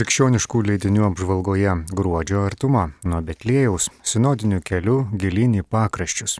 Krikščioniškų 0.00 0.62
leidinių 0.64 1.02
apžvalgoje 1.10 1.72
gruodžio 1.92 2.46
artuma 2.48 2.86
nuo 3.04 3.18
Betlėjaus 3.20 3.90
sinodiniu 4.00 4.62
keliu 4.64 5.02
gilyn 5.12 5.58
į 5.58 5.64
pakraščius. 5.74 6.38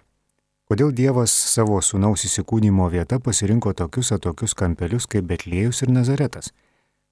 Kodėl 0.72 0.94
Dievas 0.96 1.34
savo 1.50 1.82
sunaus 1.84 2.24
įsikūnymo 2.24 2.86
vieta 2.88 3.18
pasirinko 3.20 3.74
tokius 3.76 4.14
atokius 4.16 4.56
kampelius 4.56 5.04
kaip 5.12 5.28
Betlėjus 5.28 5.82
ir 5.84 5.92
Nazaretas? 5.92 6.54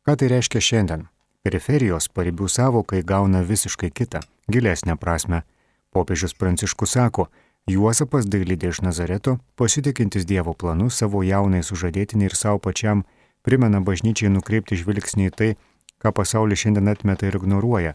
Ką 0.08 0.16
tai 0.16 0.32
reiškia 0.32 0.64
šiandien? 0.70 1.04
Periferijos 1.44 2.08
paribių 2.16 2.48
savokai 2.48 3.04
gauna 3.04 3.44
visiškai 3.44 3.92
kitą, 3.92 4.24
gilesnę 4.48 4.96
prasme. 4.96 5.44
Popiežius 5.92 6.32
Pranciškus 6.32 6.96
sako, 6.96 7.28
Juozapas 7.68 8.24
dailydė 8.24 8.72
iš 8.72 8.86
Nazareto, 8.88 9.36
pasitikintis 9.60 10.24
Dievo 10.24 10.56
planus 10.56 10.96
savo 10.96 11.20
jaunai 11.20 11.60
sužadėtiniai 11.60 12.32
ir 12.32 12.40
savo 12.40 12.56
pačiam, 12.56 13.04
primena 13.44 13.84
bažnyčiai 13.84 14.32
nukreipti 14.32 14.80
žvilgsnį 14.80 15.28
į 15.28 15.40
tai, 15.42 15.56
ką 16.02 16.12
pasaulis 16.14 16.62
šiandien 16.62 16.90
atmeta 16.92 17.26
ir 17.28 17.38
ignoruoja, 17.40 17.94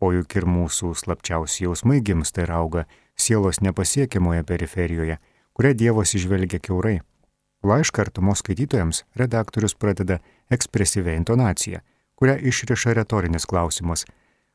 o 0.00 0.12
juk 0.12 0.36
ir 0.36 0.48
mūsų 0.50 0.94
slapčiausi 0.98 1.64
jausmai 1.64 2.00
gimsta 2.04 2.44
ir 2.44 2.52
auga 2.52 2.84
sielos 3.16 3.60
nepasiekiamoje 3.60 4.42
periferijoje, 4.42 5.18
kurią 5.54 5.74
Dievas 5.78 6.14
išvelgia 6.18 6.58
keurai. 6.58 6.98
Laišką 7.64 8.02
artumos 8.04 8.42
skaitytojams 8.42 9.04
redaktorius 9.16 9.74
pradeda 9.74 10.18
ekspresyvę 10.52 11.14
intonaciją, 11.16 11.80
kurią 12.18 12.36
išriša 12.50 12.98
retorinis 13.00 13.46
klausimas– 13.46 14.04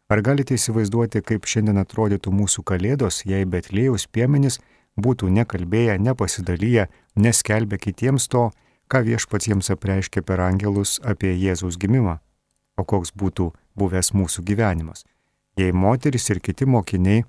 Ar 0.10 0.24
galite 0.26 0.56
įsivaizduoti, 0.58 1.20
kaip 1.22 1.46
šiandien 1.46 1.78
atrodytų 1.84 2.32
mūsų 2.34 2.64
kalėdos, 2.66 3.20
jei 3.30 3.46
Betlėjaus 3.46 4.08
piemenys 4.10 4.56
būtų 4.98 5.30
nekalbėję, 5.36 6.00
nepasidalyję, 6.02 6.88
neskelbę 7.14 7.78
kitiems 7.78 8.26
to, 8.34 8.48
ką 8.90 9.04
viešpats 9.06 9.52
jiems 9.52 9.70
apreiškė 9.76 10.24
per 10.26 10.42
angelus 10.42 10.96
apie 11.06 11.36
Jėzaus 11.36 11.78
gimimą? 11.78 12.18
O 12.80 12.86
koks 12.88 13.12
būtų 13.12 13.50
buvęs 13.80 14.14
mūsų 14.16 14.46
gyvenimas, 14.48 15.04
jei 15.60 15.76
moteris 15.76 16.30
ir 16.32 16.40
kiti 16.40 16.68
mokiniai 16.70 17.26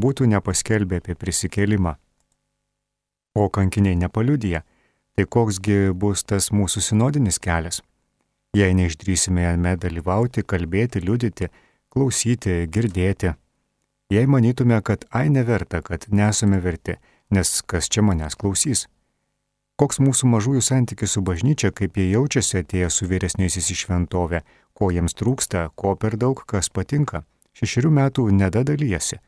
būtų 0.00 0.28
nepaskelbę 0.32 1.02
apie 1.02 1.16
prisikėlimą? 1.18 1.96
O 3.36 3.48
kankiniai 3.52 3.98
nepaliudyja, 4.00 4.62
tai 5.14 5.26
koksgi 5.36 5.92
bus 5.92 6.24
tas 6.24 6.48
mūsų 6.54 6.80
sinodinis 6.88 7.40
kelias? 7.42 7.82
Jei 8.54 8.74
neišdrysime 8.78 9.42
jame 9.42 9.74
dalyvauti, 9.82 10.44
kalbėti, 10.46 11.02
liudyti, 11.02 11.50
klausyti, 11.90 12.62
girdėti. 12.70 13.34
Jei 14.14 14.28
manytume, 14.30 14.78
kad 14.86 15.04
ai 15.10 15.26
neverta, 15.28 15.80
kad 15.82 16.06
nesame 16.08 16.60
verti, 16.62 16.94
nes 17.34 17.50
kas 17.66 17.90
čia 17.90 18.04
manęs 18.06 18.38
klausys? 18.38 18.86
Koks 19.74 19.98
mūsų 19.98 20.28
mažųjų 20.30 20.60
santykis 20.62 21.16
su 21.16 21.20
bažnyčia, 21.26 21.72
kaip 21.74 21.96
jie 21.98 22.04
jaučiasi 22.12 22.60
atėję 22.60 22.90
su 22.94 23.08
vyresniaisiais 23.10 23.72
į 23.72 23.78
šventovę, 23.80 24.44
ko 24.70 24.90
jiems 24.94 25.16
trūksta, 25.18 25.70
ko 25.74 25.96
per 25.98 26.14
daug, 26.14 26.38
kas 26.46 26.70
patinka. 26.70 27.24
Šešerių 27.58 27.90
metų 27.90 28.28
nedalyjasi. 28.30 29.18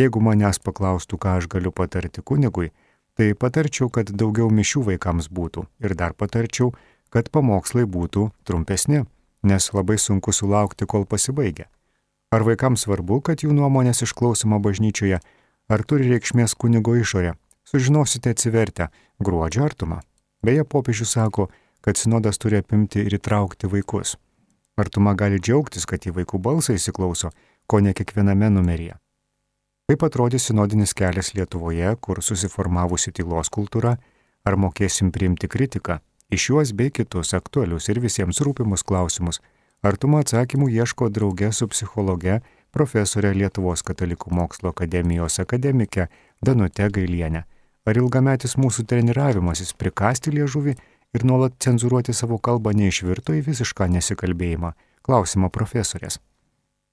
Jeigu 0.00 0.22
manęs 0.24 0.56
paklaustų, 0.64 1.18
ką 1.20 1.34
aš 1.40 1.48
galiu 1.52 1.72
patarti 1.72 2.24
kunigui, 2.24 2.70
tai 3.12 3.34
patarčiau, 3.36 3.90
kad 3.92 4.08
daugiau 4.08 4.48
mišių 4.48 4.86
vaikams 4.88 5.28
būtų 5.28 5.66
ir 5.84 5.92
dar 5.92 6.16
patarčiau, 6.16 6.72
kad 7.12 7.28
pamokslai 7.28 7.84
būtų 7.84 8.30
trumpesni, 8.48 9.04
nes 9.44 9.68
labai 9.76 9.98
sunku 10.00 10.32
sulaukti, 10.32 10.88
kol 10.88 11.04
pasibaigia. 11.04 11.68
Ar 12.32 12.46
vaikams 12.48 12.86
svarbu, 12.86 13.20
kad 13.20 13.44
jų 13.44 13.52
nuomonės 13.52 14.00
išklausoma 14.08 14.64
bažnyčioje, 14.64 15.20
ar 15.68 15.84
turi 15.84 16.08
reikšmės 16.08 16.56
kunigo 16.56 16.96
išorė? 16.96 17.36
Sužinosite 17.70 18.30
atsivertę 18.30 18.88
gruodžio 19.20 19.64
artumą. 19.64 20.00
Beje, 20.42 20.64
popiežius 20.64 21.12
sako, 21.14 21.48
kad 21.80 21.96
sinodas 21.96 22.38
turi 22.38 22.58
apimti 22.58 23.04
ir 23.06 23.14
įtraukti 23.14 23.70
vaikus. 23.70 24.16
Artuma 24.76 25.14
gali 25.14 25.38
džiaugtis, 25.38 25.86
kad 25.86 26.02
į 26.02 26.14
vaikų 26.18 26.40
balsą 26.42 26.74
įsiklauso, 26.74 27.30
ko 27.66 27.80
ne 27.80 27.92
kiekviename 27.94 28.50
numeryje. 28.50 28.96
Kaip 29.90 30.02
atrodys 30.06 30.48
sinodinis 30.48 30.94
kelias 30.98 31.30
Lietuvoje, 31.34 31.94
kur 32.00 32.22
susiformavusi 32.22 33.12
tylos 33.12 33.50
kultūra, 33.54 33.96
ar 34.44 34.56
mokėsim 34.56 35.14
priimti 35.14 35.50
kritiką, 35.50 36.00
iš 36.30 36.50
juos 36.50 36.74
bei 36.74 36.90
kitus 36.90 37.34
aktualius 37.38 37.88
ir 37.90 38.02
visiems 38.02 38.42
rūpimus 38.42 38.86
klausimus 38.86 39.42
Artumo 39.80 40.18
atsakymų 40.20 40.66
ieško 40.74 41.06
draugė 41.08 41.48
su 41.56 41.64
psichologe, 41.72 42.42
profesorė 42.76 43.30
Lietuvos 43.32 43.80
katalikų 43.80 44.32
mokslo 44.36 44.74
akademijos 44.74 45.40
akademike 45.40 46.10
Danute 46.44 46.88
Gailienė. 46.92 47.46
Ar 47.88 47.96
ilgametis 47.96 48.58
mūsų 48.60 48.84
treniravimasis 48.90 49.72
prikasti 49.80 50.32
liežuvį 50.34 50.74
ir 51.16 51.24
nuolat 51.24 51.56
cenzuruoti 51.64 52.12
savo 52.16 52.36
kalbą 52.38 52.74
neišvirto 52.76 53.34
į 53.38 53.44
visišką 53.46 53.88
nesikalbėjimą? 53.94 54.74
Klausimo 55.00 55.48
profesorės. 55.48 56.18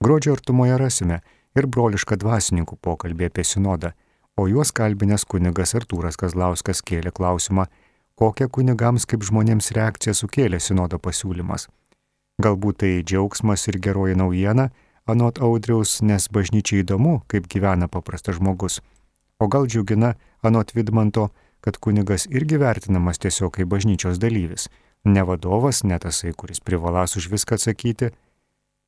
Gruodžio 0.03 0.37
artumoje 0.37 0.77
rasime 0.79 1.21
ir 1.57 1.67
brolišką 1.67 2.15
dvasininkų 2.21 2.77
pokalbį 2.81 3.27
apie 3.27 3.43
sinodą, 3.43 3.91
o 4.37 4.47
juos 4.47 4.71
kalbinės 4.71 5.25
kunigas 5.25 5.73
Artūras 5.75 6.17
Kazlauskas 6.21 6.83
kėlė 6.85 7.11
klausimą, 7.11 7.65
kokią 8.17 8.47
kunigams 8.53 9.05
kaip 9.09 9.25
žmonėms 9.27 9.73
reakciją 9.75 10.13
sukėlė 10.17 10.61
sinodo 10.63 11.01
pasiūlymas. 11.01 11.67
Galbūt 12.41 12.83
tai 12.83 12.91
džiaugsmas 13.01 13.65
ir 13.67 13.79
geroji 13.81 14.15
naujiena, 14.17 14.69
anot 15.09 15.41
audriaus, 15.41 15.99
nes 16.05 16.29
bažnyčiai 16.29 16.83
įdomu, 16.83 17.23
kaip 17.27 17.49
gyvena 17.49 17.89
paprastas 17.89 18.37
žmogus. 18.37 18.79
O 19.39 19.47
gal 19.47 19.67
džiugina, 19.67 20.13
anot 20.41 20.73
Vidmanto, 20.75 21.29
kad 21.61 21.77
kunigas 21.77 22.27
irgi 22.29 22.57
vertinamas 22.57 23.21
tiesiog 23.21 23.53
kaip 23.57 23.69
bažnyčios 23.73 24.19
dalyvis, 24.19 24.69
ne 25.03 25.23
vadovas, 25.23 25.83
ne 25.83 25.99
tasai, 25.99 26.33
kuris 26.33 26.59
privalas 26.59 27.17
už 27.17 27.29
viską 27.33 27.57
atsakyti. 27.57 28.11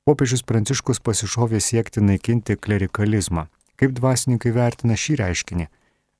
Popiežius 0.06 0.44
Pranciškus 0.44 1.02
pasišovė 1.06 1.60
siekti 1.62 2.02
naikinti 2.02 2.58
klerikalizmą. 2.58 3.48
Kaip 3.80 3.94
dvasininkai 3.96 4.52
vertina 4.56 4.98
šį 4.98 5.20
reiškinį? 5.22 5.68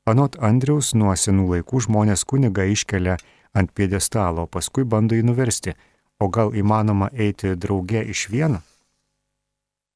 Anot 0.10 0.38
Andriaus, 0.40 0.94
nuo 0.94 1.16
senų 1.16 1.48
laikų 1.54 1.86
žmonės 1.88 2.26
kunigą 2.26 2.66
iškelia 2.70 3.18
ant 3.54 3.74
piedestalo, 3.74 4.46
paskui 4.48 4.86
bando 4.86 5.18
jį 5.18 5.26
nuversti 5.26 5.74
O 6.20 6.28
gal 6.28 6.50
įmanoma 6.52 7.08
eiti 7.16 7.54
drauge 7.56 8.02
iš 8.12 8.26
vieno? 8.28 8.60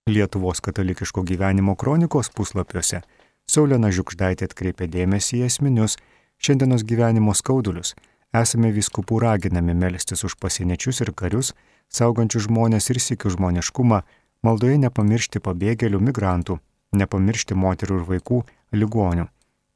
Lietuvos 0.07 0.61
katalikiško 0.63 1.23
gyvenimo 1.27 1.75
kronikos 1.75 2.29
puslapiuose 2.31 3.01
Saulėna 3.49 3.91
Žiukždaitė 3.91 4.47
atkreipė 4.49 4.87
dėmesį 4.87 5.41
į 5.41 5.45
esminius 5.47 5.97
šiandienos 6.43 6.83
gyvenimo 6.87 7.35
skaudulius. 7.35 7.93
Esame 8.33 8.71
viskupų 8.73 9.19
raginami 9.21 9.75
melstis 9.77 10.23
už 10.25 10.37
pasieniečius 10.41 11.03
ir 11.05 11.11
karius, 11.13 11.53
saugančius 11.93 12.47
žmonės 12.47 12.89
ir 12.89 12.99
sikių 13.03 13.35
žmoniškumą, 13.35 14.01
maldoje 14.43 14.79
nepamiršti 14.81 15.43
pabėgėlių 15.43 16.01
migrantų, 16.09 16.57
nepamiršti 16.97 17.57
moterų 17.57 17.99
ir 17.99 18.07
vaikų, 18.09 18.39
ligonių. 18.73 19.27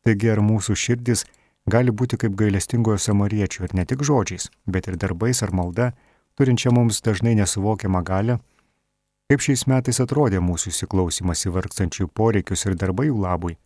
Taigi 0.07 0.31
ar 0.33 0.41
mūsų 0.41 0.75
širdis 0.79 1.25
gali 1.69 1.91
būti 1.91 2.17
kaip 2.17 2.35
gailestingojo 2.39 2.97
samariečių 3.03 3.67
ir 3.67 3.75
ne 3.77 3.85
tik 3.85 4.03
žodžiais, 4.07 4.49
bet 4.65 4.87
ir 4.87 4.97
darbais 4.97 5.43
ar 5.43 5.51
malda, 5.51 5.91
turinčią 6.39 6.71
mums 6.73 7.03
dažnai 7.03 7.35
nesuvokiamą 7.37 8.03
galę, 8.07 8.39
kaip 9.27 9.43
šiais 9.43 9.65
metais 9.67 9.97
atrodė 9.99 10.39
mūsų 10.39 10.71
įsiklausimas 10.71 11.41
į 11.43 11.51
vargstančių 11.55 12.07
poreikius 12.15 12.63
ir 12.65 12.77
darbai 12.79 13.09
jų 13.09 13.17
labui. 13.25 13.57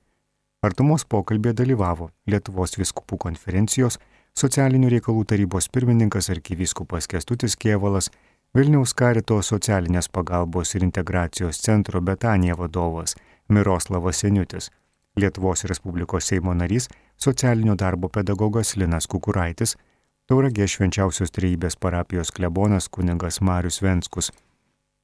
Artumos 0.65 1.05
pokalbė 1.05 1.53
dalyvavo 1.57 2.09
Lietuvos 2.29 2.73
viskupų 2.79 3.19
konferencijos, 3.27 3.99
socialinių 4.37 4.89
reikalų 4.95 5.23
tarybos 5.29 5.69
pirmininkas 5.69 6.31
arkivyskupas 6.33 7.07
Kestutis 7.07 7.57
Kievalas, 7.57 8.09
Vilniaus 8.57 8.93
karito 8.97 9.37
socialinės 9.41 10.09
pagalbos 10.09 10.75
ir 10.75 10.83
integracijos 10.83 11.61
centro 11.61 12.01
Betanija 12.01 12.57
vadovas 12.57 13.15
Miroslavas 13.49 14.25
Seniutis, 14.25 14.71
Lietuvos 15.15 15.63
Respublikos 15.69 16.27
Seimo 16.27 16.53
narys, 16.57 16.89
socialinio 17.17 17.77
darbo 17.77 18.09
pedagogas 18.09 18.75
Linas 18.75 19.07
Kukuraitis, 19.07 19.77
Tauragė 20.27 20.67
švenčiausios 20.67 21.33
trejybės 21.35 21.75
parapijos 21.75 22.31
klebonas 22.31 22.87
kuningas 22.89 23.41
Marius 23.41 23.81
Venskus. 23.83 24.31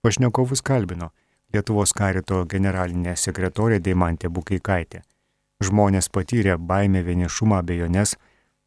Pašnekovus 0.01 0.61
kalbino 0.61 1.09
Lietuvos 1.53 1.93
karito 1.95 2.41
generalinė 2.51 3.13
sekretorė 3.15 3.79
Deimantė 3.79 4.29
Bukeikaitė. 4.29 4.99
Žmonės 5.63 6.09
patyrė 6.13 6.57
baimę 6.59 7.01
vienišumą 7.07 7.61
abejonės, 7.63 8.17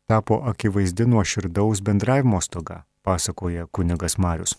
tapo 0.08 0.40
akivaizdi 0.50 1.04
nuo 1.06 1.22
širdaus 1.24 1.82
bendravimo 1.86 2.40
stoga, 2.40 2.80
pasakoja 3.04 3.66
kuningas 3.70 4.16
Marius. 4.18 4.56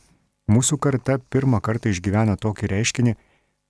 Mūsų 0.51 0.77
karta 0.85 1.17
pirmą 1.33 1.59
kartą 1.65 1.89
išgyvena 1.89 2.37
tokį 2.37 2.69
reiškinį, 2.75 3.15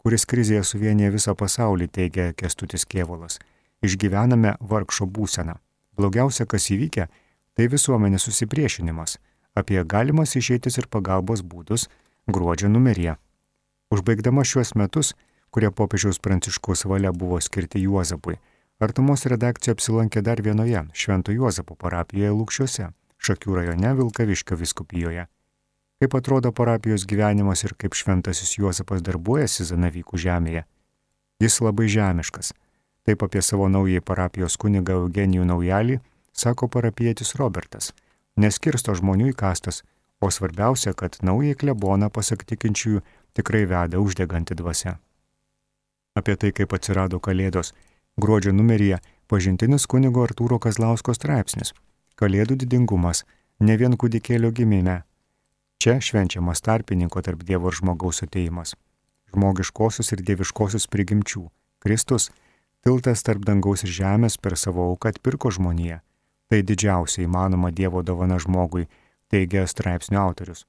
kuris 0.03 0.27
krizėje 0.27 0.63
suvienyje 0.67 1.15
visą 1.15 1.35
pasaulį, 1.39 1.87
teigia 1.87 2.27
Kestutis 2.37 2.85
Kievolas. 2.85 3.39
Išgyvename 3.81 4.57
vargšo 4.59 5.07
būseną. 5.07 5.57
Blogiausia, 5.97 6.45
kas 6.45 6.69
įvykę, 6.75 7.07
tai 7.55 7.67
visuomenės 7.71 8.27
susipriešinimas 8.27 9.17
apie 9.55 9.81
galimas 9.83 10.35
išeitis 10.39 10.77
ir 10.79 10.87
pagalbos 10.87 11.41
būdus 11.43 11.87
gruodžio 12.27 12.69
numeryje. 12.69 13.15
Užbaigdama 13.91 14.43
šiuos 14.47 14.75
metus, 14.75 15.13
kurie 15.51 15.71
popiežiaus 15.71 16.19
pranciškos 16.19 16.85
valia 16.85 17.11
buvo 17.11 17.41
skirti 17.41 17.81
Juozapui, 17.81 18.37
artumos 18.79 19.25
redakcija 19.25 19.75
apsilankė 19.75 20.23
dar 20.25 20.41
vienoje 20.41 20.85
Švento 20.93 21.35
Juozapo 21.35 21.75
parapijoje 21.75 22.31
Lūkščiuose, 22.31 22.89
Šakių 23.21 23.55
rajone 23.55 23.93
Vilkaviškio 23.99 24.57
viskupijoje. 24.57 25.27
kaip 26.01 26.15
atrodo 26.17 26.49
parapijos 26.51 27.03
gyvenimas 27.05 27.61
ir 27.63 27.75
kaip 27.77 27.93
šventasis 27.93 28.55
Juozapas 28.57 29.03
darbuojasi 29.05 29.67
Zanavykų 29.69 30.17
žemėje. 30.17 30.63
Jis 31.37 31.59
labai 31.61 31.85
žemiškas. 31.93 32.55
Taip 33.05 33.21
apie 33.21 33.41
savo 33.45 33.67
naująjį 33.69 34.01
parapijos 34.01 34.57
kunigą 34.57 34.95
Eugenijų 35.03 35.45
Naujalį 35.45 35.99
sako 36.33 36.67
parapietis 36.67 37.35
Robertas. 37.37 37.91
Neskirsto 38.37 38.95
žmonių 38.97 39.29
į 39.29 39.35
kastas, 39.37 39.83
o 40.21 40.29
svarbiausia, 40.29 40.93
kad 40.93 41.17
naująjį 41.25 41.57
kleboną 41.63 42.09
pasak 42.13 42.45
tikinčiųjų 42.45 43.01
tikrai 43.37 43.65
veda 43.65 43.99
uždeganti 43.99 44.55
dvasia. 44.55 44.99
Apie 46.15 46.35
tai, 46.35 46.51
kaip 46.51 46.73
atsirado 46.75 47.19
Kalėdos, 47.23 47.73
gruodžio 48.21 48.51
numeryje 48.53 48.99
pažintinis 49.31 49.87
kunigo 49.87 50.25
Artūro 50.27 50.59
Kazlausko 50.59 51.15
straipsnis- 51.15 51.73
Kalėdų 52.19 52.57
didingumas- 52.63 53.23
ne 53.67 53.77
vien 53.77 53.97
kūdikėlio 53.97 54.51
gimime. 54.51 55.03
Čia 55.81 55.97
švenčiamas 55.97 56.61
tarpininko 56.61 57.21
tarp 57.25 57.43
Dievo 57.43 57.67
ir 57.71 57.73
žmogaus 57.79 58.21
ateimas. 58.21 58.75
Žmogiškosius 59.33 60.11
ir 60.11 60.19
dieviškosius 60.27 60.87
prigimčių- 60.87 61.49
Kristus- 61.83 62.29
tiltas 62.83 63.23
tarp 63.23 63.45
dangaus 63.45 63.83
ir 63.83 63.89
žemės 63.89 64.37
per 64.37 64.51
savo 64.57 64.81
auką 64.91 65.09
atpirko 65.09 65.49
žmoniją. 65.49 66.01
Tai 66.49 66.61
didžiausia 66.61 67.25
įmanoma 67.25 67.71
Dievo 67.71 68.03
dovana 68.03 68.37
žmogui, 68.37 68.87
teigia 69.31 69.65
straipsnio 69.67 70.19
autorius. 70.21 70.65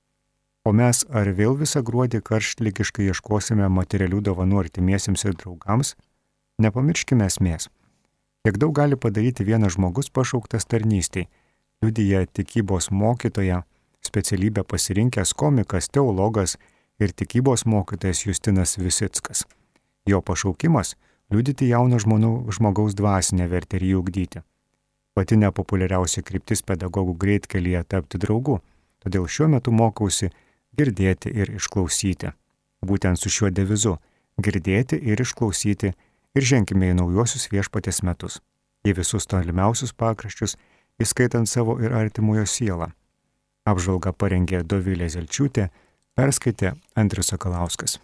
O 0.65 0.71
mes 0.71 1.03
ar 1.11 1.27
vėl 1.35 1.57
visą 1.59 1.83
gruodį 1.83 2.21
karštlygiškai 2.23 3.09
ieškosime 3.11 3.67
materialių 3.67 4.21
dovanų 4.29 4.61
artimiesiems 4.63 5.25
ir 5.27 5.35
draugams? 5.35 5.97
Nepamirškime 6.63 7.27
esmės. 7.27 7.67
Kiek 8.47 8.59
daug 8.63 8.75
gali 8.75 8.99
padaryti 8.99 9.47
vienas 9.47 9.75
žmogus 9.75 10.11
pašauktas 10.15 10.69
tarnystėj, 10.71 11.27
liudyja 11.83 12.27
tikybos 12.31 12.93
mokytoja, 12.95 13.65
specialybę 14.07 14.63
pasirinkęs 14.63 15.35
komikas, 15.35 15.91
teologas 15.91 16.57
ir 17.03 17.11
tikybos 17.11 17.67
mokytojas 17.67 18.23
Justinas 18.27 18.79
Visickas. 18.79 19.43
Jo 20.07 20.23
pašaukimas- 20.23 20.95
liudyti 21.33 21.69
jauno 21.75 21.99
žmonių, 21.99 22.51
žmogaus 22.55 22.95
dvasinę 22.95 23.49
vertę 23.49 23.77
ir 23.77 23.83
jį 23.83 23.95
ugdyti. 23.99 24.43
Pati 25.13 25.37
nepopuliariausia 25.37 26.23
kryptis 26.25 26.63
pedagogų 26.65 27.15
greitkelyje 27.21 27.83
tapti 27.95 28.21
draugu, 28.21 28.61
todėl 29.05 29.27
šiuo 29.29 29.51
metu 29.53 29.73
mokausi 29.73 30.31
girdėti 30.79 31.33
ir 31.37 31.53
išklausyti. 31.59 32.33
Būtent 32.83 33.21
su 33.21 33.29
šiuo 33.29 33.51
devizu- 33.53 33.99
girdėti 34.45 34.97
ir 35.03 35.21
išklausyti 35.21 35.93
ir 36.35 36.43
ženkime 36.43 36.91
į 36.91 36.97
naujosius 37.01 37.49
viešpatės 37.53 38.03
metus, 38.03 38.41
į 38.85 38.97
visus 38.97 39.27
tolimiausius 39.27 39.93
pakraščius, 39.93 40.57
įskaitant 40.99 41.49
savo 41.49 41.79
ir 41.81 41.93
artimojo 41.93 42.47
sielą. 42.47 42.93
Apžvalga 43.67 44.13
parengė 44.13 44.65
Dovilė 44.67 45.07
Zelčiūtė, 45.07 45.69
perskaitė 46.17 46.75
Andrius 46.97 47.31
Sakalauskas. 47.31 47.99